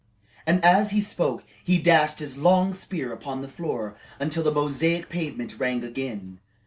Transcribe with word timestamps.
And 0.47 0.65
as 0.65 0.89
he 0.89 0.99
spoke 0.99 1.43
he 1.63 1.77
dashed 1.77 2.17
his 2.17 2.35
long 2.39 2.73
spear 2.73 3.13
upon 3.13 3.41
the 3.43 3.47
floor, 3.47 3.93
until 4.19 4.41
the 4.41 4.51
mosaic 4.51 5.09
pavement 5.09 5.59
rang 5.59 5.83
again. 5.83 6.39